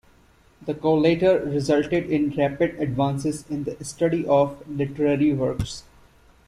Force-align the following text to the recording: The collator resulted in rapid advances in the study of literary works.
The 0.65 0.73
collator 0.73 1.45
resulted 1.45 2.09
in 2.09 2.31
rapid 2.31 2.79
advances 2.79 3.45
in 3.51 3.65
the 3.65 3.77
study 3.85 4.25
of 4.25 4.67
literary 4.67 5.31
works. 5.31 5.83